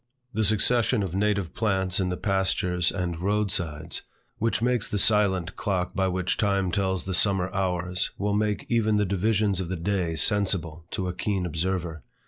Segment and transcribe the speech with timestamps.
[0.33, 4.01] The succession of native plants in the pastures and roadsides,
[4.39, 8.97] which makes the silent clock by which time tells the summer hours, will make even
[8.97, 12.01] the divisions of the day sensible to a keen observer.